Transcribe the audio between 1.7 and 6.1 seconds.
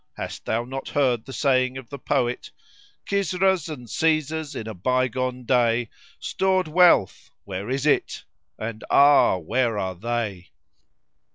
of the poet, 'Kisras and Caesars in a bygone day